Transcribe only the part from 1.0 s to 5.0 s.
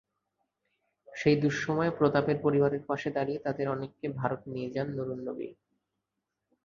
সেই দুঃসময়ে প্রতাপের পরিবারের পাশে দাঁড়িয়ে তাঁদের অনেককে ভারতে নিয়ে যান